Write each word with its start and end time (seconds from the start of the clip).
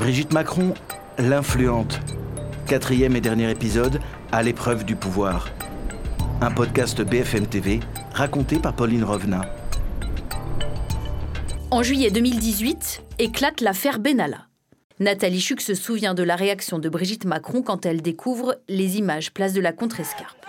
Brigitte 0.00 0.32
Macron, 0.32 0.72
l'influente. 1.18 2.00
Quatrième 2.66 3.16
et 3.16 3.20
dernier 3.20 3.50
épisode, 3.50 4.00
à 4.32 4.42
l'épreuve 4.42 4.86
du 4.86 4.96
pouvoir. 4.96 5.50
Un 6.40 6.50
podcast 6.50 7.02
BFM 7.02 7.46
TV 7.46 7.80
raconté 8.14 8.58
par 8.58 8.72
Pauline 8.72 9.04
Revenat. 9.04 9.42
En 11.70 11.82
juillet 11.82 12.10
2018, 12.10 13.02
éclate 13.18 13.60
l'affaire 13.60 13.98
Benalla. 13.98 14.46
Nathalie 15.00 15.38
Chuc 15.38 15.60
se 15.60 15.74
souvient 15.74 16.14
de 16.14 16.22
la 16.22 16.34
réaction 16.34 16.78
de 16.78 16.88
Brigitte 16.88 17.26
Macron 17.26 17.60
quand 17.60 17.84
elle 17.84 18.00
découvre 18.00 18.56
les 18.68 18.96
images 18.96 19.34
place 19.34 19.52
de 19.52 19.60
la 19.60 19.74
Contrescarpe. 19.74 20.46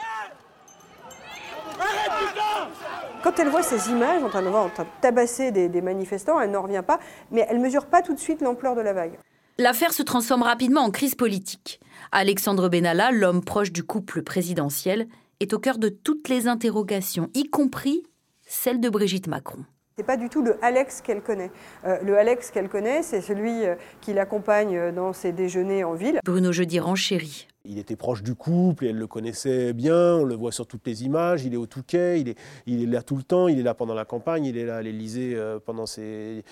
Quand 3.21 3.37
elle 3.37 3.49
voit 3.49 3.63
ces 3.63 3.89
images 3.89 4.23
en 4.23 4.29
train 4.29 4.43
de, 4.43 4.47
voir, 4.47 4.63
en 4.63 4.69
train 4.69 4.83
de 4.83 4.89
tabasser 5.01 5.51
des, 5.51 5.67
des 5.67 5.81
manifestants, 5.81 6.39
elle 6.39 6.51
n'en 6.51 6.61
revient 6.61 6.83
pas, 6.87 6.99
mais 7.31 7.45
elle 7.49 7.57
ne 7.57 7.63
mesure 7.63 7.87
pas 7.87 8.01
tout 8.01 8.13
de 8.13 8.19
suite 8.19 8.41
l'ampleur 8.41 8.75
de 8.75 8.81
la 8.81 8.93
vague. 8.93 9.17
L'affaire 9.57 9.93
se 9.93 10.03
transforme 10.03 10.43
rapidement 10.43 10.81
en 10.81 10.91
crise 10.91 11.15
politique. 11.15 11.79
Alexandre 12.11 12.69
Benalla, 12.69 13.11
l'homme 13.11 13.43
proche 13.43 13.71
du 13.71 13.83
couple 13.83 14.23
présidentiel, 14.23 15.07
est 15.39 15.53
au 15.53 15.59
cœur 15.59 15.77
de 15.77 15.89
toutes 15.89 16.29
les 16.29 16.47
interrogations, 16.47 17.29
y 17.33 17.49
compris 17.49 18.03
celle 18.41 18.79
de 18.79 18.89
Brigitte 18.89 19.27
Macron. 19.27 19.65
C'est 19.97 20.05
pas 20.05 20.15
du 20.15 20.29
tout 20.29 20.41
le 20.41 20.57
Alex 20.63 21.01
qu'elle 21.01 21.21
connaît. 21.21 21.51
Euh, 21.85 21.99
le 22.01 22.17
Alex 22.17 22.49
qu'elle 22.49 22.69
connaît, 22.69 23.03
c'est 23.03 23.19
celui 23.19 23.65
euh, 23.65 23.75
qui 23.99 24.13
l'accompagne 24.13 24.77
euh, 24.77 24.91
dans 24.93 25.11
ses 25.11 25.33
déjeuners 25.33 25.83
en 25.83 25.95
ville. 25.95 26.19
Bruno 26.23 26.53
Jeudi 26.53 26.79
renchérit. 26.79 27.47
Il 27.65 27.77
était 27.77 27.97
proche 27.97 28.23
du 28.23 28.33
couple 28.33 28.85
et 28.85 28.89
elle 28.89 28.97
le 28.97 29.05
connaissait 29.05 29.73
bien, 29.73 30.15
on 30.15 30.23
le 30.23 30.33
voit 30.33 30.53
sur 30.53 30.65
toutes 30.65 30.87
les 30.87 31.03
images, 31.03 31.43
il 31.43 31.53
est 31.53 31.57
au 31.57 31.67
Touquet, 31.67 32.21
il 32.21 32.29
est, 32.29 32.37
il 32.65 32.81
est 32.81 32.85
là 32.85 33.03
tout 33.03 33.17
le 33.17 33.21
temps, 33.21 33.49
il 33.49 33.59
est 33.59 33.63
là 33.63 33.75
pendant 33.75 33.93
la 33.93 34.05
campagne, 34.05 34.45
il 34.45 34.57
est 34.57 34.65
là 34.65 34.77
à 34.77 34.81
l'Élysée 34.81 35.39
pendant 35.63 35.85
ses, 35.85 36.43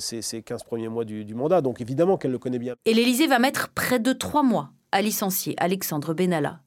ses, 0.00 0.20
ses, 0.20 0.42
15 0.42 0.64
premiers 0.64 0.88
mois 0.88 1.04
du, 1.04 1.24
du 1.24 1.36
mandat, 1.36 1.60
donc 1.60 1.80
évidemment 1.80 2.16
qu'elle 2.16 2.32
le 2.32 2.40
connaît 2.40 2.58
bien. 2.58 2.74
Et 2.86 2.94
l'Élysée 2.94 3.28
va 3.28 3.38
mettre 3.38 3.68
près 3.68 4.00
de 4.00 4.12
trois 4.12 4.42
mois 4.42 4.70
à 4.90 5.00
licencier 5.00 5.54
Alexandre 5.58 6.12
Benalla. 6.12 6.58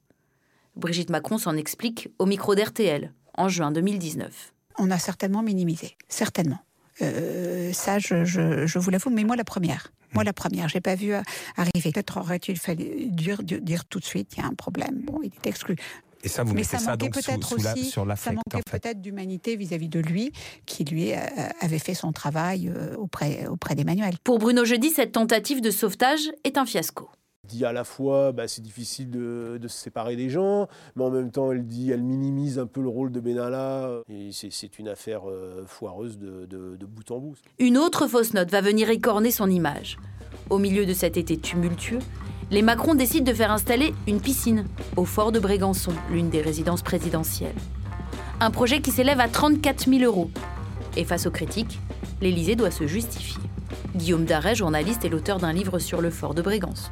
Brigitte 0.77 1.09
Macron 1.09 1.37
s'en 1.37 1.57
explique 1.57 2.13
au 2.17 2.25
micro 2.25 2.55
d'RTL 2.55 3.13
en 3.37 3.49
juin 3.49 3.71
2019 3.71 4.53
on 4.81 4.89
a 4.89 4.97
certainement 4.97 5.43
minimisé, 5.43 5.95
certainement. 6.09 6.59
Euh, 7.01 7.71
ça, 7.71 7.99
je, 7.99 8.25
je, 8.25 8.65
je 8.65 8.79
vous 8.79 8.89
l'avoue, 8.89 9.11
mais 9.11 9.23
moi 9.23 9.35
la 9.35 9.43
première. 9.43 9.93
Moi 10.13 10.23
la 10.23 10.33
première, 10.33 10.67
j'ai 10.67 10.81
pas 10.81 10.95
vu 10.95 11.13
arriver. 11.13 11.91
Peut-être 11.91 12.17
aurait-il 12.17 12.57
fallu 12.57 13.05
dire, 13.05 13.43
dire, 13.43 13.85
tout 13.85 13.99
de 13.99 14.05
suite, 14.05 14.33
il 14.35 14.41
y 14.41 14.43
a 14.43 14.47
un 14.47 14.53
problème. 14.55 15.03
Bon, 15.05 15.19
il 15.23 15.31
est 15.33 15.47
exclu. 15.47 15.75
Et 16.23 16.29
ça, 16.29 16.43
vous 16.43 16.53
mais 16.53 16.61
mettez 16.61 16.77
ça, 16.77 16.79
ça 16.79 16.97
donc 16.97 17.13
peut-être 17.13 17.47
sous, 17.47 17.57
sous 17.57 17.63
la, 17.63 17.73
aussi, 17.73 17.85
sur 17.85 18.05
la 18.05 18.15
ça 18.15 18.31
manquait 18.31 18.57
en 18.57 18.69
fait. 18.69 18.79
peut-être 18.79 19.01
d'humanité 19.01 19.55
vis-à-vis 19.55 19.89
de 19.89 19.99
lui, 19.99 20.31
qui 20.65 20.83
lui 20.83 21.13
euh, 21.13 21.17
avait 21.61 21.79
fait 21.79 21.93
son 21.95 22.11
travail 22.11 22.69
euh, 22.69 22.95
auprès, 22.97 23.47
auprès 23.47 23.75
d'Emmanuel. 23.75 24.15
Pour 24.23 24.37
Bruno 24.39 24.65
Jeudi, 24.65 24.89
cette 24.89 25.13
tentative 25.13 25.61
de 25.61 25.71
sauvetage 25.71 26.31
est 26.43 26.57
un 26.57 26.65
fiasco 26.65 27.09
dit 27.51 27.65
à 27.65 27.73
la 27.73 27.83
fois 27.83 28.31
bah, 28.31 28.47
c'est 28.47 28.61
difficile 28.61 29.09
de, 29.09 29.59
se 29.67 29.77
séparer 29.77 30.15
des 30.15 30.29
gens, 30.29 30.67
mais 30.95 31.03
en 31.03 31.11
même 31.11 31.31
temps 31.31 31.51
elle 31.51 31.65
dit 31.65 31.91
elle 31.91 32.03
minimise 32.03 32.59
un 32.59 32.65
peu 32.65 32.81
le 32.81 32.87
rôle 32.87 33.11
de 33.11 33.19
Benalla 33.19 34.01
et 34.09 34.29
c'est 34.31 34.79
une 34.79 34.87
affaire 34.87 35.29
euh, 35.29 35.63
foireuse 35.65 36.17
de, 36.17 36.47
bout 36.85 37.11
en 37.11 37.19
bout. 37.19 37.35
Une 37.59 37.77
autre 37.77 38.07
fausse 38.07 38.33
note 38.33 38.49
va 38.49 38.61
venir 38.61 38.89
écorner 38.89 39.31
son 39.31 39.49
image. 39.49 39.97
Au 40.49 40.57
milieu 40.57 40.85
de 40.85 40.93
cet 40.93 41.17
été 41.17 41.37
tumultueux, 41.37 41.99
les 42.49 42.61
Macron 42.61 42.95
décident 42.95 43.29
de 43.29 43.35
faire 43.35 43.51
installer 43.51 43.93
une 44.07 44.19
piscine 44.19 44.65
au 44.97 45.05
fort 45.05 45.31
de 45.31 45.39
Brégançon, 45.39 45.93
l'une 46.09 46.29
des 46.29 46.41
résidences 46.41 46.81
présidentielles. 46.81 47.55
Un 48.39 48.51
projet 48.51 48.81
qui 48.81 48.91
s'élève 48.91 49.19
à 49.19 49.27
34 49.27 49.89
000 49.89 50.03
euros. 50.03 50.29
Et 50.97 51.05
face 51.05 51.27
aux 51.27 51.31
critiques, 51.31 51.79
l'Élysée 52.21 52.55
doit 52.55 52.71
se 52.71 52.87
justifier. 52.87 53.41
Guillaume 53.95 54.25
Darret, 54.25 54.55
journaliste 54.55 55.05
et 55.05 55.09
l'auteur 55.09 55.37
d'un 55.37 55.53
livre 55.53 55.79
sur 55.79 56.01
le 56.01 56.09
fort 56.09 56.33
de 56.33 56.41
Brégançon 56.41 56.91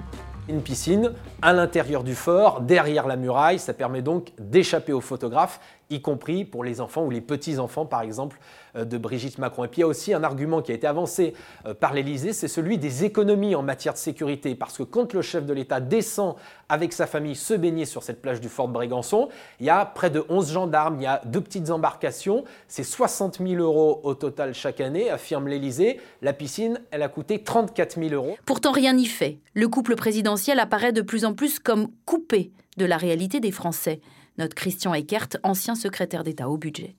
une 0.50 0.62
piscine 0.62 1.14
à 1.42 1.54
l'intérieur 1.54 2.04
du 2.04 2.16
fort, 2.16 2.62
derrière 2.62 3.08
la 3.08 3.16
muraille. 3.16 3.60
Ça 3.60 3.74
permet 3.74 4.02
donc 4.02 4.32
d'échapper 4.38 4.92
aux 4.92 5.02
photographes, 5.02 5.60
y 5.90 6.02
compris 6.02 6.46
pour 6.46 6.64
les 6.64 6.82
enfants 6.82 7.04
ou 7.04 7.10
les 7.10 7.22
petits-enfants, 7.22 7.86
par 7.86 8.02
exemple, 8.02 8.38
de 8.76 8.98
Brigitte 8.98 9.40
Macron. 9.40 9.64
Et 9.64 9.68
puis 9.68 9.80
il 9.80 9.82
y 9.82 9.84
a 9.84 9.88
aussi 9.88 10.14
un 10.14 10.24
argument 10.24 10.62
qui 10.62 10.72
a 10.72 10.76
été 10.76 10.86
avancé 10.86 11.34
par 11.80 11.94
l'Élysée, 11.94 12.34
c'est 12.34 12.48
celui 12.48 12.78
des 12.78 13.06
économies 13.06 13.56
en 13.56 13.64
matière 13.64 13.94
de 13.94 13.98
sécurité. 13.98 14.54
Parce 14.54 14.78
que 14.78 14.84
quand 14.84 15.14
le 15.14 15.24
chef 15.24 15.46
de 15.46 15.54
l'État 15.54 15.80
descend 15.80 16.36
avec 16.70 16.94
sa 16.94 17.08
famille 17.08 17.36
se 17.36 17.56
baigner 17.56 17.86
sur 17.86 18.04
cette 18.04 18.22
plage 18.22 18.40
du 18.40 18.50
fort 18.50 18.68
de 18.68 18.74
Brégançon, 18.74 19.30
il 19.60 19.66
y 19.66 19.72
a 19.72 19.84
près 19.86 20.12
de 20.12 20.24
11 20.30 20.52
gendarmes, 20.52 20.98
il 21.00 21.04
y 21.04 21.08
a 21.08 21.22
deux 21.26 21.42
petites 21.42 21.72
embarcations, 21.72 22.44
c'est 22.68 22.84
60 22.84 23.40
000 23.40 23.62
euros 23.62 24.00
au 24.04 24.14
total 24.14 24.54
chaque 24.54 24.82
année, 24.82 25.10
affirme 25.10 25.48
l'Élysée. 25.48 26.00
La 26.22 26.34
piscine, 26.34 26.80
elle 26.92 27.02
a 27.02 27.10
coûté 27.10 27.44
34 27.44 28.00
000 28.00 28.14
euros. 28.14 28.38
Pourtant, 28.46 28.72
rien 28.72 28.94
n'y 28.94 29.08
fait. 29.08 29.40
Le 29.56 29.68
couple 29.68 29.96
présidentiel 29.96 30.60
apparaît 30.60 30.94
de 30.94 31.02
plus 31.02 31.26
en 31.26 31.34
plus 31.34 31.58
comme 31.58 31.88
coupé 32.06 32.52
de 32.78 32.86
la 32.86 32.98
réalité 32.98 33.40
des 33.40 33.52
Français. 33.52 34.02
Note 34.40 34.54
Christian 34.54 34.94
Eckert, 34.94 35.28
ancien 35.44 35.76
secrétaire 35.76 36.24
d'État 36.24 36.48
au 36.50 36.58
budget. 36.58 36.96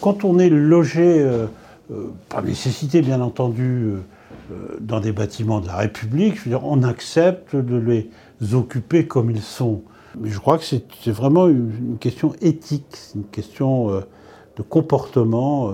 Quand 0.00 0.24
on 0.24 0.38
est 0.38 0.48
logé, 0.48 1.20
euh, 1.20 1.46
euh, 1.90 2.06
par 2.28 2.44
nécessité 2.44 3.02
bien 3.02 3.20
entendu, 3.20 3.90
euh, 4.52 4.78
dans 4.78 5.00
des 5.00 5.10
bâtiments 5.10 5.58
de 5.58 5.66
la 5.66 5.76
République, 5.76 6.36
je 6.36 6.44
veux 6.44 6.50
dire, 6.50 6.64
on 6.64 6.84
accepte 6.84 7.56
de 7.56 7.76
les 7.76 8.54
occuper 8.54 9.08
comme 9.08 9.32
ils 9.32 9.42
sont. 9.42 9.82
Mais 10.20 10.30
je 10.30 10.38
crois 10.38 10.56
que 10.56 10.64
c'est 10.64 11.10
vraiment 11.10 11.48
une 11.48 11.98
question 11.98 12.32
éthique, 12.40 12.86
c'est 12.92 13.16
une 13.16 13.24
question 13.24 13.88
de 13.88 14.62
comportement 14.62 15.72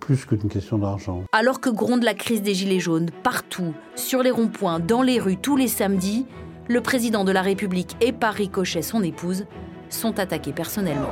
plus 0.00 0.24
que 0.24 0.34
d'une 0.34 0.48
question 0.48 0.78
d'argent. 0.78 1.22
Alors 1.30 1.60
que 1.60 1.70
gronde 1.70 2.02
la 2.02 2.14
crise 2.14 2.42
des 2.42 2.54
Gilets 2.54 2.80
jaunes, 2.80 3.10
partout, 3.22 3.72
sur 3.94 4.24
les 4.24 4.32
ronds-points, 4.32 4.80
dans 4.80 5.02
les 5.02 5.20
rues, 5.20 5.36
tous 5.36 5.56
les 5.56 5.68
samedis, 5.68 6.26
le 6.68 6.80
président 6.80 7.24
de 7.24 7.30
la 7.30 7.42
République 7.42 7.96
et 8.00 8.12
par 8.12 8.34
ricochet 8.34 8.82
son 8.82 9.04
épouse 9.04 9.46
sont 9.90 10.18
attaqués 10.18 10.52
personnellement. 10.52 11.10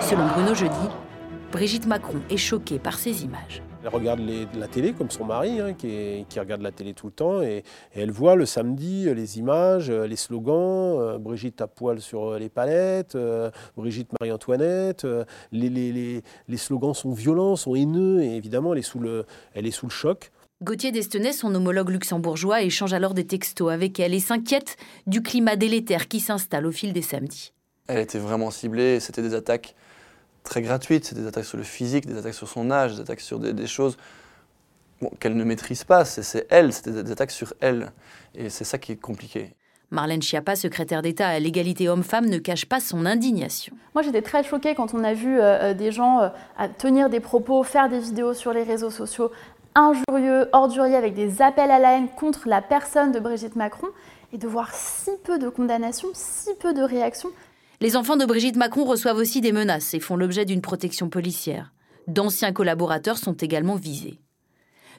Selon 0.00 0.26
Bruno 0.26 0.54
Jeudi, 0.54 0.88
Brigitte 1.52 1.86
Macron 1.86 2.20
est 2.30 2.36
choquée 2.36 2.78
par 2.78 2.98
ces 2.98 3.24
images. 3.24 3.62
Elle 3.84 3.90
regarde 3.90 4.20
la 4.54 4.66
télé 4.66 4.94
comme 4.94 5.10
son 5.10 5.26
mari, 5.26 5.60
hein, 5.60 5.74
qui, 5.74 6.24
regarde 6.38 6.62
la 6.62 6.72
télé 6.72 6.94
tout 6.94 7.06
le 7.06 7.12
temps, 7.12 7.42
et, 7.42 7.64
elle 7.94 8.10
voit 8.10 8.34
le 8.34 8.46
samedi 8.46 9.14
les 9.14 9.38
images, 9.38 9.90
les 9.90 10.16
slogans, 10.16 10.98
euh, 10.98 11.18
Brigitte 11.18 11.60
à 11.60 11.66
poil 11.66 12.00
sur 12.00 12.38
les 12.38 12.48
palettes, 12.48 13.14
euh, 13.14 13.50
Brigitte 13.76 14.08
Marie-Antoinette, 14.18 15.04
euh, 15.04 15.24
les, 15.52 16.22
slogans 16.56 16.94
sont 16.94 17.12
violents, 17.12 17.56
sont 17.56 17.74
haineux, 17.74 18.22
et 18.22 18.36
évidemment 18.36 18.72
le, 18.72 19.26
elle 19.52 19.66
est 19.66 19.70
sous 19.70 19.86
le 19.86 19.92
choc. 19.92 20.30
Gauthier 20.64 20.92
Destenay, 20.92 21.34
son 21.34 21.54
homologue 21.54 21.90
luxembourgeois, 21.90 22.62
échange 22.62 22.94
alors 22.94 23.12
des 23.12 23.26
textos 23.26 23.70
avec 23.70 24.00
elle 24.00 24.14
et 24.14 24.18
s'inquiète 24.18 24.78
du 25.06 25.20
climat 25.20 25.56
délétère 25.56 26.08
qui 26.08 26.20
s'installe 26.20 26.64
au 26.64 26.72
fil 26.72 26.94
des 26.94 27.02
samedis. 27.02 27.52
Elle 27.86 27.98
était 27.98 28.18
vraiment 28.18 28.50
ciblée, 28.50 28.98
c'était 28.98 29.20
des 29.20 29.34
attaques 29.34 29.74
très 30.42 30.62
gratuites, 30.62 31.12
des 31.12 31.26
attaques 31.26 31.44
sur 31.44 31.58
le 31.58 31.64
physique, 31.64 32.06
des 32.06 32.16
attaques 32.16 32.32
sur 32.32 32.48
son 32.48 32.70
âge, 32.70 32.94
des 32.94 33.02
attaques 33.02 33.20
sur 33.20 33.40
des, 33.40 33.52
des 33.52 33.66
choses 33.66 33.98
bon, 35.02 35.10
qu'elle 35.20 35.36
ne 35.36 35.44
maîtrise 35.44 35.84
pas, 35.84 36.06
c'est 36.06 36.46
elle, 36.48 36.72
c'était 36.72 37.02
des 37.02 37.12
attaques 37.12 37.32
sur 37.32 37.52
elle. 37.60 37.92
Et 38.34 38.48
c'est 38.48 38.64
ça 38.64 38.78
qui 38.78 38.92
est 38.92 38.96
compliqué. 38.96 39.54
Marlène 39.90 40.22
Schiappa, 40.22 40.56
secrétaire 40.56 41.02
d'État 41.02 41.28
à 41.28 41.38
l'égalité 41.38 41.88
homme-femme, 41.88 42.26
ne 42.26 42.38
cache 42.38 42.66
pas 42.66 42.80
son 42.80 43.06
indignation. 43.06 43.74
Moi, 43.94 44.02
j'étais 44.02 44.22
très 44.22 44.42
choquée 44.42 44.74
quand 44.74 44.92
on 44.92 45.04
a 45.04 45.14
vu 45.14 45.38
euh, 45.38 45.72
des 45.72 45.92
gens 45.92 46.20
euh, 46.20 46.28
tenir 46.78 47.08
des 47.08 47.20
propos, 47.20 47.62
faire 47.62 47.88
des 47.88 48.00
vidéos 48.00 48.34
sur 48.34 48.52
les 48.52 48.64
réseaux 48.64 48.90
sociaux 48.90 49.30
injurieux, 49.74 50.48
orduriers, 50.52 50.96
avec 50.96 51.14
des 51.14 51.42
appels 51.42 51.70
à 51.70 51.78
la 51.78 51.96
haine 51.96 52.08
contre 52.08 52.48
la 52.48 52.62
personne 52.62 53.12
de 53.12 53.20
Brigitte 53.20 53.56
Macron, 53.56 53.88
et 54.32 54.38
de 54.38 54.48
voir 54.48 54.74
si 54.74 55.10
peu 55.22 55.38
de 55.38 55.48
condamnations, 55.48 56.08
si 56.12 56.50
peu 56.60 56.74
de 56.74 56.82
réactions. 56.82 57.30
Les 57.80 57.96
enfants 57.96 58.16
de 58.16 58.24
Brigitte 58.24 58.56
Macron 58.56 58.84
reçoivent 58.84 59.16
aussi 59.16 59.40
des 59.40 59.52
menaces 59.52 59.94
et 59.94 60.00
font 60.00 60.16
l'objet 60.16 60.44
d'une 60.44 60.60
protection 60.60 61.08
policière. 61.08 61.72
D'anciens 62.06 62.52
collaborateurs 62.52 63.18
sont 63.18 63.34
également 63.34 63.76
visés. 63.76 64.20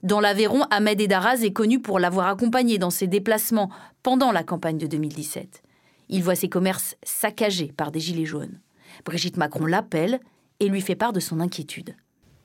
Dans 0.03 0.19
l'Aveyron, 0.19 0.63
Ahmed 0.71 1.01
Edaraz 1.01 1.43
est 1.43 1.53
connu 1.53 1.81
pour 1.81 1.99
l'avoir 1.99 2.27
accompagné 2.27 2.77
dans 2.77 2.89
ses 2.89 3.07
déplacements 3.07 3.69
pendant 4.03 4.31
la 4.31 4.43
campagne 4.43 4.77
de 4.77 4.87
2017. 4.87 5.63
Il 6.09 6.23
voit 6.23 6.35
ses 6.35 6.49
commerces 6.49 6.95
saccagés 7.03 7.73
par 7.75 7.91
des 7.91 7.99
gilets 7.99 8.25
jaunes. 8.25 8.59
Brigitte 9.03 9.37
Macron 9.37 9.65
l'appelle 9.65 10.19
et 10.59 10.69
lui 10.69 10.81
fait 10.81 10.95
part 10.95 11.13
de 11.13 11.19
son 11.19 11.39
inquiétude. 11.39 11.95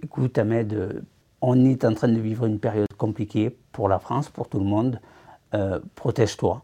Écoute, 0.03 0.39
Ahmed, 0.39 1.05
on 1.43 1.65
est 1.65 1.85
en 1.85 1.95
train 1.95 2.09
de 2.09 2.21
vivre 2.21 2.47
une 2.47 2.59
période 2.59 2.87
compliquée 2.97 3.57
pour 3.73 3.89
la 3.89 3.99
France, 3.99 4.29
pour 4.29 4.49
tout 4.49 4.59
le 4.59 4.65
monde. 4.65 5.01
Euh, 5.55 5.81
Protège-toi. 5.95 6.63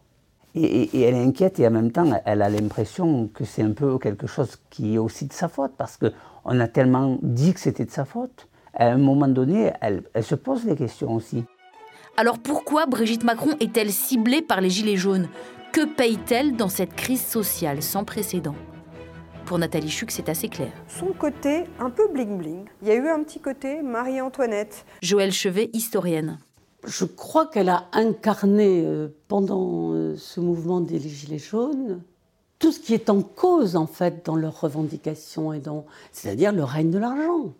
Et, 0.55 1.01
elle 1.01 1.13
est 1.13 1.23
inquiète 1.23 1.59
et 1.59 1.67
en 1.67 1.71
même 1.71 1.91
temps, 1.91 2.19
elle 2.25 2.41
a 2.41 2.49
l'impression 2.49 3.27
que 3.27 3.45
c'est 3.45 3.61
un 3.61 3.73
peu 3.73 3.99
quelque 3.99 4.25
chose 4.25 4.57
qui 4.69 4.95
est 4.95 4.97
aussi 4.97 5.27
de 5.27 5.33
sa 5.33 5.49
faute 5.49 5.73
parce 5.77 5.97
qu'on 5.97 6.59
a 6.59 6.67
tellement 6.67 7.19
dit 7.21 7.53
que 7.53 7.59
c'était 7.59 7.85
de 7.85 7.91
sa 7.91 8.05
faute. 8.05 8.47
À 8.73 8.87
un 8.87 8.97
moment 8.97 9.27
donné, 9.27 9.71
elle 9.81 10.03
se 10.23 10.35
pose 10.35 10.65
des 10.65 10.75
questions 10.75 11.13
aussi. 11.13 11.43
Alors 12.15 12.39
pourquoi 12.39 12.87
Brigitte 12.87 13.23
Macron 13.23 13.51
est-elle 13.59 13.91
ciblée 13.91 14.41
par 14.41 14.61
les 14.61 14.71
Gilets 14.71 14.97
jaunes? 14.97 15.27
Que 15.71 15.85
paye-t-elle 15.85 16.55
dans 16.55 16.69
cette 16.69 16.95
crise 16.95 17.23
sociale 17.23 17.83
sans 17.83 18.03
précédent? 18.03 18.55
Pour 19.47 19.59
Nathalie 19.59 19.89
Chuc, 19.89 20.11
c'est 20.11 20.27
assez 20.27 20.49
clair. 20.49 20.73
Son 20.89 21.13
côté 21.13 21.63
un 21.79 21.89
peu 21.89 22.09
bling-bling. 22.09 22.65
Il 22.81 22.89
y 22.89 22.91
a 22.91 22.95
eu 22.95 23.07
un 23.07 23.23
petit 23.23 23.39
côté 23.39 23.81
Marie-Antoinette. 23.81 24.85
Joëlle 25.01 25.31
Chevet, 25.31 25.69
historienne. 25.71 26.37
Je 26.85 27.05
crois 27.05 27.47
qu'elle 27.47 27.69
a 27.69 27.85
incarné 27.93 28.83
euh, 28.85 29.07
pendant 29.29 29.93
euh, 29.93 30.17
ce 30.17 30.41
mouvement 30.41 30.81
des 30.81 30.99
Gilets 30.99 31.39
jaunes 31.39 32.01
tout 32.59 32.73
ce 32.73 32.81
qui 32.81 32.93
est 32.93 33.09
en 33.09 33.21
cause 33.21 33.77
en 33.77 33.87
fait 33.87 34.25
dans 34.25 34.35
leurs 34.35 34.59
revendications 34.59 35.53
et 35.53 35.59
dans, 35.59 35.85
c'est-à-dire 36.11 36.51
le 36.51 36.65
règne 36.65 36.91
de 36.91 36.99
l'argent. 36.99 37.53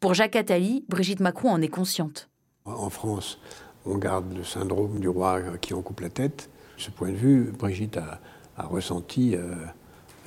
Pour 0.00 0.12
Jacques 0.12 0.36
Attali, 0.36 0.84
Brigitte 0.90 1.20
Macron 1.20 1.48
en 1.48 1.62
est 1.62 1.68
consciente. 1.68 2.28
En 2.66 2.90
France, 2.90 3.38
on 3.86 3.96
garde 3.96 4.36
le 4.36 4.44
syndrome 4.44 5.00
du 5.00 5.08
roi 5.08 5.40
qui 5.62 5.72
en 5.72 5.80
coupe 5.80 6.00
la 6.00 6.10
tête. 6.10 6.50
De 6.76 6.82
ce 6.82 6.90
point 6.90 7.08
de 7.08 7.16
vue, 7.16 7.52
Brigitte 7.58 7.96
a, 7.96 8.20
ressenti 8.58 9.34
euh, 9.34 9.54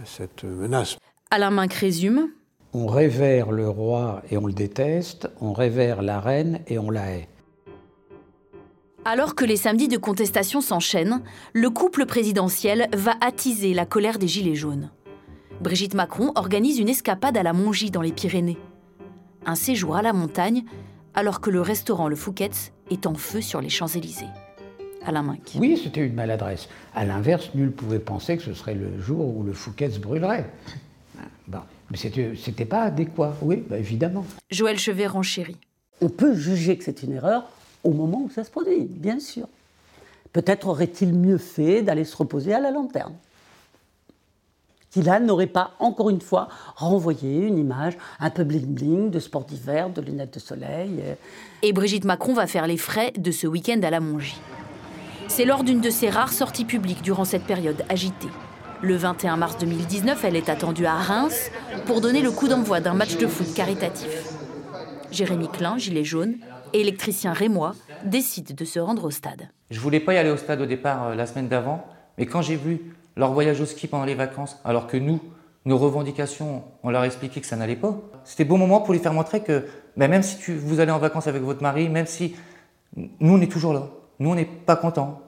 cette 0.04 0.44
menace. 0.44 0.98
Alain 1.32 1.52
Minc 1.52 1.74
résume. 1.74 2.30
On 2.74 2.88
révère 2.88 3.52
le 3.52 3.70
roi 3.70 4.22
et 4.30 4.38
on 4.38 4.46
le 4.46 4.54
déteste, 4.54 5.30
on 5.40 5.54
révère 5.54 6.02
la 6.02 6.20
reine 6.20 6.60
et 6.68 6.78
on 6.78 6.92
la 6.92 7.12
hait. 7.12 7.30
Alors 9.06 9.36
que 9.36 9.46
les 9.46 9.56
samedis 9.56 9.88
de 9.88 9.98
contestation 9.98 10.62
s'enchaînent, 10.62 11.22
le 11.54 11.70
couple 11.70 12.06
présidentiel 12.06 12.90
va 12.94 13.14
attiser 13.22 13.74
la 13.74 13.86
colère 13.86 14.18
des 14.18 14.28
Gilets 14.28 14.56
jaunes. 14.56 14.90
Brigitte 15.62 15.94
Macron 15.94 16.32
organise 16.36 16.80
une 16.80 16.90
escapade 16.90 17.38
à 17.38 17.44
la 17.44 17.54
Mongie 17.54 17.92
dans 17.92 18.02
les 18.02 18.12
Pyrénées. 18.12 18.58
Un 19.46 19.56
séjour 19.56 19.96
à 19.96 20.02
la 20.02 20.12
montagne, 20.12 20.66
alors 21.14 21.40
que 21.40 21.50
le 21.50 21.62
restaurant 21.62 22.08
Le 22.08 22.16
Fouquet's 22.16 22.74
est 22.90 23.06
en 23.06 23.14
feu 23.14 23.42
sur 23.42 23.62
les 23.62 23.70
Champs-Élysées. 23.70 24.26
Alain 25.06 25.24
Minck. 25.24 25.54
Oui, 25.56 25.80
c'était 25.82 26.06
une 26.06 26.14
maladresse. 26.14 26.68
À 26.94 27.06
l'inverse, 27.06 27.52
nul 27.56 27.72
pouvait 27.72 28.00
penser 28.00 28.38
que 28.38 28.44
ce 28.44 28.54
serait 28.54 28.76
le 28.76 29.00
jour 29.02 29.38
où 29.38 29.44
le 29.44 29.54
Fouquet's 29.54 30.00
brûlerait. 30.00 30.50
Bon. 31.48 31.60
Mais 31.92 31.98
c'était 31.98 32.66
pas 32.66 32.84
adéquat, 32.84 33.36
oui, 33.42 33.64
bah, 33.70 33.78
évidemment. 33.78 34.26
Joël 34.50 34.80
Chevet 34.80 35.06
renchérit. 35.06 35.58
On 36.02 36.10
peut 36.10 36.34
juger 36.34 36.78
que 36.78 36.84
c'est 36.84 37.04
une 37.04 37.14
erreur 37.14 37.46
au 37.84 37.92
moment 37.92 38.24
où 38.24 38.30
ça 38.30 38.44
se 38.44 38.50
produit, 38.50 38.86
bien 38.86 39.20
sûr. 39.20 39.48
Peut-être 40.34 40.68
aurait-il 40.68 41.14
mieux 41.14 41.38
fait 41.38 41.84
d'aller 41.84 42.04
se 42.04 42.18
reposer 42.18 42.54
à 42.54 42.60
la 42.60 42.72
lanterne. 42.72 43.14
Qui 44.90 45.02
là 45.04 45.20
n'aurait 45.20 45.46
pas, 45.46 45.72
encore 45.80 46.10
une 46.10 46.22
fois, 46.22 46.48
renvoyé 46.76 47.46
une 47.46 47.58
image 47.58 47.98
un 48.20 48.30
peu 48.30 48.44
bling-bling 48.44 49.10
de 49.12 49.20
sport 49.20 49.44
d'hiver, 49.44 49.90
de 49.90 50.02
lunettes 50.02 50.34
de 50.34 50.40
soleil. 50.40 51.04
Et 51.62 51.72
Brigitte 51.72 52.06
Macron 52.06 52.34
va 52.34 52.48
faire 52.48 52.66
les 52.66 52.78
frais 52.78 53.14
de 53.16 53.30
ce 53.30 53.46
week-end 53.46 53.80
à 53.84 53.90
la 53.90 54.00
Mongie. 54.00 54.40
C'est 55.28 55.46
lors 55.46 55.64
d'une 55.64 55.82
de 55.82 55.90
ses 55.90 56.10
rares 56.10 56.32
sorties 56.32 56.66
publiques 56.66 57.02
durant 57.02 57.26
cette 57.26 57.44
période 57.44 57.84
agitée. 57.90 58.30
Le 58.82 58.96
21 58.96 59.38
mars 59.38 59.58
2019, 59.58 60.24
elle 60.24 60.36
est 60.36 60.50
attendue 60.50 60.86
à 60.86 60.96
Reims 60.96 61.52
pour 61.86 62.02
donner 62.02 62.22
le 62.22 62.32
coup 62.32 62.48
d'envoi 62.48 62.80
d'un 62.80 62.94
match 62.94 63.18
de 63.18 63.28
foot 63.28 63.54
caritatif. 63.54 64.08
Jérémy 65.12 65.48
Klein, 65.48 65.78
gilet 65.78 66.04
jaune, 66.04 66.36
électricien 66.74 67.34
rémois, 67.34 67.74
décide 68.04 68.54
de 68.54 68.66
se 68.66 68.80
rendre 68.80 69.06
au 69.06 69.12
stade. 69.12 69.50
Je 69.72 69.80
voulais 69.80 70.00
pas 70.00 70.14
y 70.14 70.18
aller 70.18 70.30
au 70.30 70.38
stade 70.38 70.62
au 70.62 70.66
départ 70.66 71.08
euh, 71.08 71.16
la 71.16 71.26
semaine 71.26 71.48
d'avant, 71.48 71.86
mais 72.18 72.26
quand 72.26 72.42
j'ai 72.42 72.56
vu 72.56 72.96
leur 73.16 73.34
voyage 73.34 73.60
au 73.62 73.66
ski 73.66 73.88
pendant 73.88 74.06
les 74.06 74.16
vacances, 74.16 74.60
alors 74.64 74.88
que 74.88 74.98
nous, 74.98 75.20
nos 75.66 75.78
revendications, 75.78 76.64
on 76.84 76.90
leur 76.92 77.02
a 77.02 77.06
expliqué 77.06 77.42
que 77.42 77.48
ça 77.48 77.56
n'allait 77.56 77.76
pas, 77.76 77.98
c'était 78.24 78.46
bon 78.46 78.58
moment 78.58 78.82
pour 78.82 78.94
lui 78.94 79.00
faire 79.00 79.14
montrer 79.14 79.42
que 79.42 79.66
ben, 79.98 80.10
même 80.10 80.22
si 80.22 80.52
vous 80.52 80.80
allez 80.80 80.92
en 80.92 81.00
vacances 81.00 81.28
avec 81.28 81.42
votre 81.42 81.64
mari, 81.64 81.90
même 81.90 82.06
si 82.06 82.36
nous 82.96 83.34
on 83.34 83.42
est 83.42 83.52
toujours 83.52 83.74
là, 83.74 83.90
nous 84.20 84.30
on 84.30 84.36
n'est 84.36 84.46
pas 84.46 84.76
contents, 84.76 85.22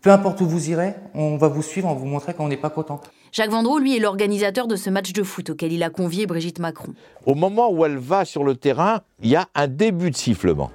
peu 0.00 0.10
importe 0.10 0.40
où 0.40 0.46
vous 0.46 0.70
irez, 0.70 0.94
on 1.14 1.36
va 1.36 1.48
vous 1.48 1.62
suivre, 1.62 1.88
on 1.88 1.94
va 1.94 1.98
vous 1.98 2.06
montrer 2.06 2.34
qu'on 2.34 2.48
n'est 2.48 2.56
pas 2.56 2.70
content. 2.70 3.00
Jacques 3.32 3.50
Vendroux, 3.50 3.78
lui, 3.78 3.96
est 3.96 4.00
l'organisateur 4.00 4.66
de 4.66 4.76
ce 4.76 4.88
match 4.88 5.12
de 5.12 5.22
foot 5.22 5.50
auquel 5.50 5.72
il 5.72 5.82
a 5.82 5.90
convié 5.90 6.26
Brigitte 6.26 6.58
Macron. 6.58 6.94
Au 7.26 7.34
moment 7.34 7.70
où 7.70 7.84
elle 7.84 7.98
va 7.98 8.24
sur 8.24 8.44
le 8.44 8.54
terrain, 8.54 9.00
il 9.20 9.28
y 9.28 9.36
a 9.36 9.46
un 9.54 9.66
début 9.66 10.10
de 10.10 10.16
sifflement. 10.16 10.70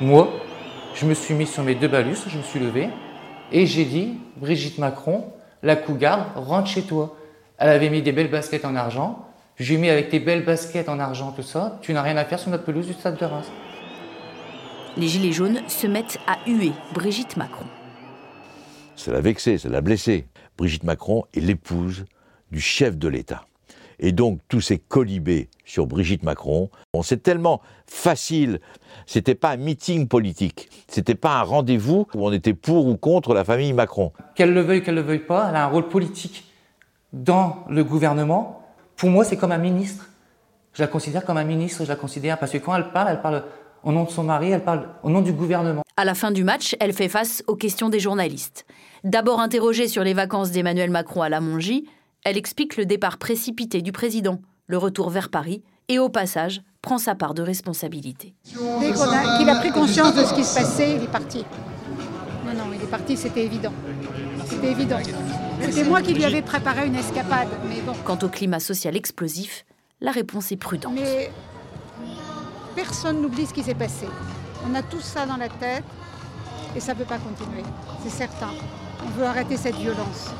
Moi, 0.00 0.28
je 0.94 1.06
me 1.06 1.14
suis 1.14 1.34
mis 1.34 1.46
sur 1.46 1.62
mes 1.62 1.74
deux 1.74 1.88
balus, 1.88 2.16
je 2.26 2.38
me 2.38 2.42
suis 2.42 2.58
levé 2.58 2.88
et 3.52 3.66
j'ai 3.66 3.84
dit 3.84 4.14
Brigitte 4.36 4.78
Macron, 4.78 5.26
la 5.62 5.76
cougarde, 5.76 6.24
rentre 6.34 6.68
chez 6.68 6.82
toi. 6.82 7.14
Elle 7.58 7.68
avait 7.68 7.90
mis 7.90 8.02
des 8.02 8.12
belles 8.12 8.30
baskets 8.30 8.64
en 8.64 8.74
argent. 8.74 9.26
J'ai 9.58 9.76
mis 9.76 9.88
avec 9.88 10.08
tes 10.08 10.18
belles 10.18 10.44
baskets 10.44 10.88
en 10.88 10.98
argent, 10.98 11.32
tout 11.32 11.42
ça. 11.42 11.78
Tu 11.82 11.92
n'as 11.92 12.02
rien 12.02 12.16
à 12.16 12.24
faire 12.24 12.38
sur 12.38 12.50
notre 12.50 12.64
pelouse 12.64 12.86
du 12.86 12.92
stade 12.94 13.18
de 13.18 13.24
Reims. 13.24 13.50
Les 14.98 15.08
gilets 15.08 15.32
jaunes 15.32 15.60
se 15.68 15.86
mettent 15.86 16.18
à 16.26 16.38
huer 16.48 16.72
Brigitte 16.94 17.36
Macron. 17.36 17.66
C'est 18.96 19.12
la 19.12 19.20
vexée, 19.20 19.58
c'est 19.58 19.68
la 19.68 19.82
blessée. 19.82 20.26
Brigitte 20.56 20.84
Macron 20.84 21.24
est 21.34 21.40
l'épouse 21.40 22.06
du 22.50 22.60
chef 22.60 22.96
de 22.96 23.06
l'État. 23.06 23.44
Et 23.98 24.12
donc 24.12 24.40
tous 24.48 24.62
ces 24.62 24.78
colibés 24.78 25.50
sur 25.66 25.86
Brigitte 25.86 26.22
Macron, 26.22 26.70
c'est 27.02 27.22
tellement 27.22 27.60
facile. 27.86 28.60
C'était 29.06 29.34
pas 29.34 29.50
un 29.50 29.56
meeting 29.56 30.08
politique, 30.08 30.70
c'était 30.88 31.14
pas 31.14 31.40
un 31.40 31.42
rendez-vous 31.42 32.06
où 32.14 32.26
on 32.26 32.32
était 32.32 32.54
pour 32.54 32.86
ou 32.86 32.96
contre 32.96 33.34
la 33.34 33.44
famille 33.44 33.74
Macron. 33.74 34.12
Qu'elle 34.34 34.54
le 34.54 34.62
veuille, 34.62 34.82
qu'elle 34.82 34.94
le 34.94 35.02
veuille 35.02 35.18
pas, 35.18 35.48
elle 35.50 35.56
a 35.56 35.64
un 35.64 35.68
rôle 35.68 35.88
politique 35.88 36.50
dans 37.12 37.64
le 37.68 37.84
gouvernement. 37.84 38.66
Pour 38.96 39.10
moi, 39.10 39.24
c'est 39.24 39.36
comme 39.36 39.52
un 39.52 39.58
ministre. 39.58 40.08
Je 40.72 40.82
la 40.82 40.88
considère 40.88 41.24
comme 41.24 41.36
un 41.36 41.44
ministre, 41.44 41.84
je 41.84 41.88
la 41.88 41.96
considère 41.96 42.38
parce 42.38 42.52
que 42.52 42.58
quand 42.58 42.74
elle 42.74 42.90
parle, 42.92 43.08
elle 43.10 43.20
parle 43.20 43.44
au 43.82 43.92
nom 43.92 44.04
de 44.04 44.10
son 44.10 44.24
mari, 44.24 44.50
elle 44.50 44.64
parle 44.64 44.88
au 45.02 45.10
nom 45.10 45.20
du 45.20 45.32
gouvernement. 45.32 45.82
À 45.96 46.04
la 46.04 46.14
fin 46.14 46.30
du 46.30 46.44
match, 46.44 46.76
elle 46.80 46.92
fait 46.92 47.08
face 47.08 47.42
aux 47.46 47.56
questions 47.56 47.88
des 47.88 48.00
journalistes. 48.00 48.66
D'abord 49.04 49.40
interrogée 49.40 49.88
sur 49.88 50.04
les 50.04 50.14
vacances 50.14 50.50
d'Emmanuel 50.50 50.90
Macron 50.90 51.22
à 51.22 51.28
la 51.28 51.40
Mongie, 51.40 51.86
elle 52.24 52.36
explique 52.36 52.76
le 52.76 52.86
départ 52.86 53.18
précipité 53.18 53.82
du 53.82 53.92
président, 53.92 54.40
le 54.66 54.78
retour 54.78 55.10
vers 55.10 55.28
Paris 55.28 55.62
et 55.88 55.98
au 55.98 56.08
passage 56.08 56.62
prend 56.82 56.98
sa 56.98 57.14
part 57.14 57.34
de 57.34 57.42
responsabilité. 57.42 58.34
Dès 58.80 58.92
qu'il 58.92 59.48
a, 59.48 59.56
pris 59.56 59.70
conscience 59.70 60.14
de 60.14 60.24
ce 60.24 60.34
qui 60.34 60.44
se 60.44 60.54
passait, 60.54 60.96
il 60.96 61.04
est 61.04 61.10
parti. 61.10 61.44
Non, 62.44 62.52
non, 62.52 62.72
il 62.74 62.82
est 62.82 62.90
parti, 62.90 63.16
c'était 63.16 63.44
évident. 63.44 63.72
C'était 64.44 64.70
évident. 64.72 64.98
C'était 65.60 65.84
moi 65.84 66.02
qui 66.02 66.14
lui 66.14 66.24
avais 66.24 66.42
préparé 66.42 66.86
une 66.86 66.94
escapade, 66.94 67.48
mais 67.68 67.80
bon. 67.80 67.92
Quant 68.04 68.18
au 68.22 68.28
climat 68.28 68.60
social 68.60 68.96
explosif, 68.96 69.64
la 70.00 70.10
réponse 70.10 70.52
est 70.52 70.56
prudente. 70.56 70.92
Mais 70.94 71.30
personne 72.76 73.22
n'oublie 73.22 73.46
ce 73.46 73.54
qui 73.54 73.62
s'est 73.62 73.74
passé. 73.74 74.06
On 74.70 74.74
a 74.74 74.82
tout 74.82 75.00
ça 75.00 75.26
dans 75.26 75.38
la 75.38 75.48
tête 75.48 75.84
et 76.76 76.80
ça 76.80 76.92
ne 76.92 76.98
peut 76.98 77.04
pas 77.04 77.18
continuer, 77.18 77.62
c'est 78.02 78.10
certain. 78.10 78.50
On 79.04 79.08
veut 79.18 79.24
arrêter 79.24 79.56
cette 79.56 79.76
violence 79.76 80.30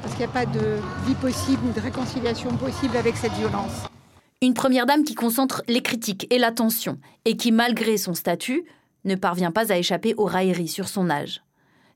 parce 0.00 0.14
qu'il 0.14 0.24
n'y 0.24 0.30
a 0.30 0.34
pas 0.34 0.46
de 0.46 0.78
vie 1.06 1.14
possible 1.14 1.72
de 1.74 1.80
réconciliation 1.80 2.56
possible 2.56 2.96
avec 2.96 3.16
cette 3.16 3.32
violence. 3.32 3.86
Une 4.40 4.54
première 4.54 4.86
dame 4.86 5.04
qui 5.04 5.14
concentre 5.14 5.62
les 5.68 5.82
critiques 5.82 6.26
et 6.32 6.38
l'attention 6.38 6.98
et 7.26 7.36
qui, 7.36 7.52
malgré 7.52 7.98
son 7.98 8.14
statut, 8.14 8.64
ne 9.04 9.16
parvient 9.16 9.50
pas 9.50 9.72
à 9.72 9.76
échapper 9.76 10.14
aux 10.16 10.24
railleries 10.24 10.68
sur 10.68 10.88
son 10.88 11.10
âge. 11.10 11.42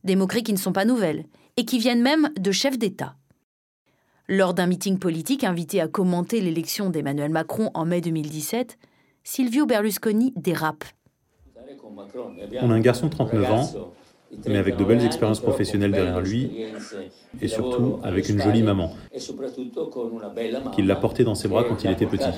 Des 0.02 0.16
moqueries 0.16 0.42
qui 0.42 0.52
ne 0.52 0.58
sont 0.58 0.72
pas 0.72 0.84
nouvelles 0.84 1.24
et 1.56 1.64
qui 1.64 1.78
viennent 1.78 2.02
même 2.02 2.30
de 2.38 2.52
chefs 2.52 2.78
d'État. 2.78 3.14
Lors 4.28 4.54
d'un 4.54 4.66
meeting 4.66 4.98
politique 4.98 5.44
invité 5.44 5.80
à 5.80 5.88
commenter 5.88 6.40
l'élection 6.40 6.90
d'Emmanuel 6.90 7.30
Macron 7.30 7.70
en 7.74 7.84
mai 7.84 8.00
2017, 8.00 8.76
Silvio 9.24 9.64
Berlusconi 9.64 10.32
dérape. 10.36 10.84
On 12.60 12.70
a 12.70 12.74
un 12.74 12.80
garçon 12.80 13.06
de 13.06 13.10
39 13.10 13.50
ans, 13.50 13.70
mais 14.46 14.58
avec 14.58 14.76
de 14.76 14.84
belles 14.84 15.04
expériences 15.04 15.40
professionnelles 15.40 15.92
derrière 15.92 16.20
lui, 16.20 16.50
et 17.40 17.48
surtout 17.48 17.98
avec 18.02 18.28
une 18.28 18.40
jolie 18.40 18.62
maman, 18.62 18.94
qui 20.74 20.82
l'a 20.82 20.96
porté 20.96 21.24
dans 21.24 21.34
ses 21.34 21.48
bras 21.48 21.64
quand 21.64 21.82
il 21.84 21.90
était 21.90 22.06
petit. 22.06 22.30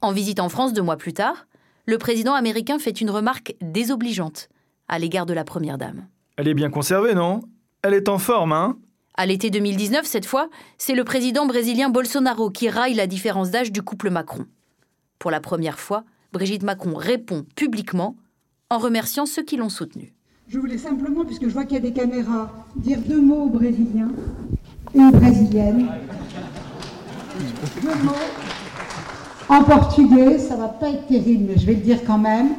En 0.00 0.12
visite 0.12 0.38
en 0.38 0.48
France 0.48 0.72
deux 0.72 0.82
mois 0.82 0.96
plus 0.96 1.12
tard, 1.12 1.46
le 1.86 1.98
président 1.98 2.34
américain 2.34 2.78
fait 2.78 3.00
une 3.00 3.10
remarque 3.10 3.56
désobligeante 3.60 4.48
à 4.86 4.98
l'égard 4.98 5.26
de 5.26 5.34
la 5.34 5.44
première 5.44 5.78
dame. 5.78 6.06
Elle 6.36 6.46
est 6.48 6.54
bien 6.54 6.70
conservée, 6.70 7.14
non? 7.14 7.40
Elle 7.82 7.94
est 7.94 8.08
en 8.08 8.18
forme, 8.18 8.52
hein? 8.52 8.78
À 9.20 9.26
l'été 9.26 9.50
2019, 9.50 10.06
cette 10.06 10.26
fois, 10.26 10.48
c'est 10.78 10.94
le 10.94 11.02
président 11.02 11.44
brésilien 11.44 11.88
Bolsonaro 11.88 12.50
qui 12.50 12.70
raille 12.70 12.94
la 12.94 13.08
différence 13.08 13.50
d'âge 13.50 13.72
du 13.72 13.82
couple 13.82 14.10
Macron. 14.10 14.46
Pour 15.18 15.32
la 15.32 15.40
première 15.40 15.80
fois, 15.80 16.04
Brigitte 16.32 16.62
Macron 16.62 16.94
répond 16.94 17.44
publiquement 17.56 18.14
en 18.70 18.78
remerciant 18.78 19.26
ceux 19.26 19.42
qui 19.42 19.56
l'ont 19.56 19.70
soutenue. 19.70 20.14
Je 20.46 20.60
voulais 20.60 20.78
simplement, 20.78 21.24
puisque 21.24 21.48
je 21.48 21.52
vois 21.52 21.64
qu'il 21.64 21.74
y 21.74 21.78
a 21.78 21.80
des 21.80 21.92
caméras, 21.92 22.64
dire 22.76 23.00
deux 23.00 23.20
mots 23.20 23.46
aux 23.46 23.48
Brésiliens 23.48 24.12
et 24.94 25.00
aux 25.00 25.10
Brésiliennes. 25.10 25.88
Deux 27.82 28.04
mots 28.04 28.12
en 29.48 29.64
portugais, 29.64 30.38
ça 30.38 30.54
va 30.54 30.68
pas 30.68 30.90
être 30.90 31.08
terrible, 31.08 31.46
mais 31.48 31.58
je 31.58 31.66
vais 31.66 31.74
le 31.74 31.80
dire 31.80 32.04
quand 32.06 32.18
même. 32.18 32.50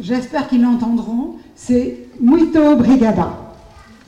J'espère 0.00 0.48
qu'ils 0.48 0.62
l'entendront. 0.62 1.34
C'est 1.54 2.08
muito 2.18 2.56
obrigada. 2.56 3.38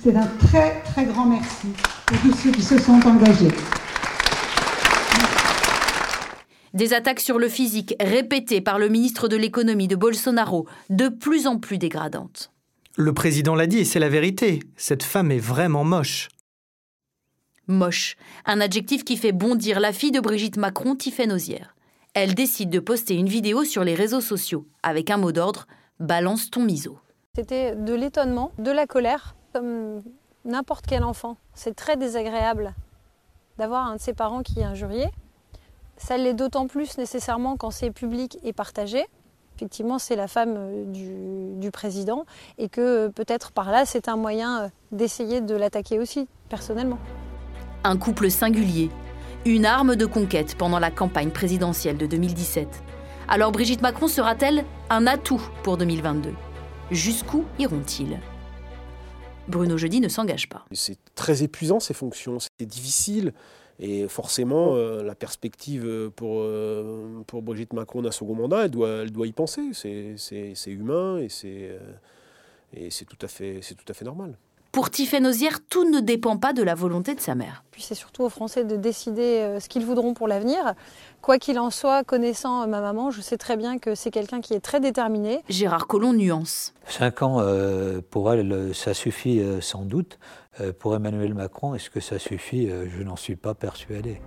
C'est 0.03 0.17
un 0.17 0.27
très 0.39 0.81
très 0.85 1.05
grand 1.05 1.27
merci 1.27 1.69
pour 2.09 2.19
tous 2.23 2.33
ceux 2.33 2.53
qui 2.53 2.63
se 2.63 2.79
sont 2.79 3.01
engagés. 3.07 3.51
Des 6.73 6.95
attaques 6.95 7.21
sur 7.21 7.39
le 7.39 7.49
physique 7.49 7.95
répétées 8.01 8.63
par 8.63 8.79
le 8.79 8.89
ministre 8.89 9.29
de 9.29 9.37
l'économie 9.37 9.89
de 9.89 9.97
Bolsonaro, 9.97 10.67
de 10.89 11.09
plus 11.09 11.47
en 11.47 11.59
plus 11.59 11.77
dégradantes. 11.77 12.51
Le 12.97 13.13
président 13.13 13.55
l'a 13.55 13.67
dit, 13.67 13.81
et 13.81 13.85
c'est 13.85 13.99
la 13.99 14.09
vérité. 14.09 14.61
Cette 14.77 15.03
femme 15.03 15.31
est 15.31 15.39
vraiment 15.39 15.85
moche. 15.85 16.29
Moche, 17.67 18.17
un 18.47 18.63
adjectif 18.63 19.05
qui 19.05 19.19
fait 19.19 19.33
bondir 19.33 19.79
la 19.79 19.93
fille 19.93 20.11
de 20.11 20.21
Brigitte 20.21 20.57
Macron, 20.57 20.97
Tiffaine 20.97 21.33
Osière. 21.33 21.77
Elle 22.15 22.35
décide 22.35 22.71
de 22.71 22.81
poster 22.81 23.17
une 23.17 23.29
vidéo 23.29 23.65
sur 23.65 23.85
les 23.85 23.95
réseaux 23.95 24.23
sociaux 24.23 24.67
avec 24.83 25.11
un 25.11 25.19
mot 25.19 25.33
d'ordre 25.33 25.67
Balance 26.01 26.51
ton 26.51 26.63
miso. 26.63 26.99
C'était 27.35 27.77
de 27.77 27.93
l'étonnement, 27.93 28.53
de 28.59 28.71
la 28.71 28.87
colère, 28.87 29.37
comme 29.53 30.03
n'importe 30.49 30.87
quel 30.87 31.05
enfant. 31.05 31.37
C'est 31.55 31.77
très 31.77 31.97
désagréable 31.97 32.75
d'avoir 33.59 33.87
un 33.87 33.97
de 33.97 34.01
ses 34.01 34.15
parents 34.15 34.43
qui 34.43 34.61
est 34.61 34.65
injurié. 34.65 35.07
Ça 35.97 36.17
l'est 36.17 36.35
d'autant 36.35 36.67
plus 36.67 36.97
nécessairement 36.99 37.57
quand 37.57 37.71
c'est 37.71 37.91
public 37.91 38.39
et 38.43 38.53
partagé. 38.53 39.05
Effectivement, 39.57 39.99
c'est 39.99 40.15
la 40.15 40.29
femme 40.29 40.55
euh, 40.57 40.85
du, 41.57 41.71
président 41.73 42.25
et 42.59 42.69
que 42.69 42.81
euh, 42.81 43.09
peut-être 43.09 43.51
par 43.51 43.73
là, 43.73 43.85
c'est 43.85 44.09
un 44.09 44.17
moyen 44.17 44.63
euh, 44.63 44.69
d'essayer 44.93 45.41
de 45.41 45.57
l'attaquer 45.57 45.99
aussi, 45.99 46.29
personnellement. 46.49 46.99
Un 47.83 47.97
couple 47.97 48.31
singulier, 48.31 48.91
une 49.45 49.67
arme 49.67 49.97
de 49.97 50.07
conquête 50.07 50.55
pendant 50.57 50.79
la 50.79 50.93
campagne 50.93 51.31
présidentielle 51.31 51.97
de 51.97 52.07
2017. 52.07 52.69
Alors 53.27 53.51
Brigitte 53.51 53.83
Macron 53.83 54.07
sera-t-elle 54.07 54.65
un 54.91 55.09
atout 55.09 55.43
pour 55.65 55.77
2022 55.77 56.33
Jusqu'où 56.93 57.45
iront-ils? 57.59 58.19
Bruno 59.49 59.77
Jeudi 59.77 60.01
ne 60.01 60.09
s'engage 60.09 60.49
pas. 60.49 60.65
C'est 60.73 60.99
très 61.15 61.43
épuisant 61.43 61.81
ces 61.81 61.95
fonctions, 61.95 62.39
c'est 62.39 62.67
difficile. 62.67 63.33
Et 63.81 64.09
forcément, 64.09 64.75
euh, 64.75 65.05
la 65.05 65.15
perspective 65.15 66.11
pour, 66.17 66.41
euh, 66.41 67.23
pour 67.27 67.43
Brigitte 67.43 67.73
Macron 67.73 68.03
d'un 68.03 68.11
second 68.11 68.35
mandat, 68.35 68.65
elle 68.65 68.71
doit, 68.71 69.27
y 69.27 69.33
penser. 69.33 69.71
C'est 69.73 70.67
humain 70.67 71.19
et 71.19 71.29
c'est 71.29 71.71
euh, 72.77 72.89
tout 73.07 73.19
à 73.25 73.29
fait 73.29 74.05
normal. 74.05 74.37
Pour 74.73 74.91
Tiffaine 74.91 75.27
Osière, 75.27 75.59
tout 75.69 75.89
ne 75.91 76.01
dépend 76.01 76.37
pas 76.37 76.53
de 76.53 76.63
la 76.63 76.75
volonté 76.75 77.15
de 77.15 77.21
sa 77.21 77.35
mère. 77.35 77.65
Puis 77.71 77.83
c'est 77.83 77.95
surtout 77.95 78.23
aux 78.23 78.29
Français 78.29 78.65
de 78.65 78.77
décider 78.77 79.57
ce 79.61 79.69
qu'ils 79.69 79.85
voudront 79.85 80.15
pour 80.15 80.29
l'avenir. 80.29 80.75
Quoi 81.23 81.39
qu'il 81.39 81.59
en 81.59 81.71
soit, 81.71 82.05
connaissant 82.05 82.67
ma 82.69 82.81
maman, 82.81 83.11
je 83.11 83.21
sais 83.21 83.39
très 83.39 83.57
bien 83.57 83.79
que 83.79 83.95
c'est 83.95 84.11
quelqu'un 84.11 84.41
qui 84.41 84.55
est 84.55 84.61
très 84.61 84.79
déterminé. 84.79 85.41
Gérard 85.49 85.87
Collomb 85.87 86.13
nuance. 86.13 86.75
Cinq 86.87 87.23
ans, 87.23 87.43
pour 88.11 88.33
elle, 88.33 88.73
ça 88.75 88.95
suffit 88.95 89.43
sans 89.61 89.83
doute. 89.83 90.19
Euh, 90.61 90.73
pour 90.73 90.95
Emmanuel 90.95 91.35
Macron, 91.35 91.75
est-ce 91.75 91.91
que 91.91 92.01
ça 92.01 92.19
suffit? 92.19 92.69
Euh, 92.71 92.87
Je 92.89 93.03
n'en 93.03 93.17
suis 93.17 93.37
pas 93.37 93.55
persuadé. 93.55 94.21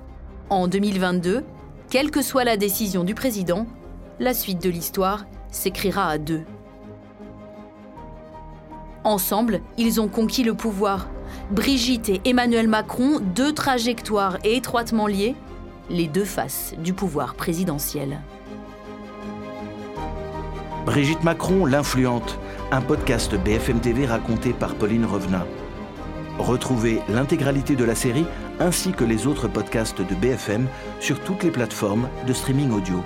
En 0.50 0.68
2022, 0.68 1.44
quelle 1.90 2.12
que 2.12 2.22
soit 2.22 2.44
la 2.44 2.58
décision 2.58 3.04
du 3.04 3.16
président, 3.16 3.66
la 4.20 4.34
suite 4.34 4.62
de 4.62 4.70
l'histoire 4.70 5.26
s'écrira 5.52 6.08
à 6.08 6.18
deux. 6.18 6.44
Ensemble, 9.04 9.62
ils 9.78 10.00
ont 10.00 10.08
conquis 10.08 10.44
le 10.44 10.54
pouvoir. 10.54 11.08
Brigitte 11.50 12.10
et 12.10 12.22
Emmanuel 12.26 12.68
Macron, 12.68 13.20
deux 13.20 13.54
trajectoires 13.54 14.38
étroitement 14.44 15.08
liées, 15.08 15.36
les 15.90 16.08
deux 16.08 16.26
faces 16.26 16.76
du 16.78 16.94
pouvoir 16.94 17.36
présidentiel. 17.36 18.22
Brigitte 20.86 21.24
Macron, 21.24 21.66
l'influente, 21.66 22.38
un 22.72 22.82
podcast 22.82 23.36
BFM 23.36 23.80
TV 23.80 24.06
raconté 24.06 24.54
par 24.54 24.76
Pauline 24.76 25.06
Revenat. 25.06 25.46
Retrouvez 26.38 27.02
l'intégralité 27.10 27.76
de 27.76 27.84
la 27.84 27.96
série 27.96 28.26
ainsi 28.60 28.92
que 28.92 29.04
les 29.04 29.28
autres 29.28 29.48
podcasts 29.48 30.02
de 30.02 30.16
BFM 30.16 30.68
sur 31.00 31.20
toutes 31.20 31.44
les 31.44 31.52
plateformes 31.52 32.08
de 32.28 32.34
streaming 32.34 32.72
audio. 32.72 33.04